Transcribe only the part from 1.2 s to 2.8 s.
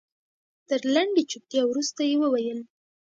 چوپتيا وروسته يې وويل.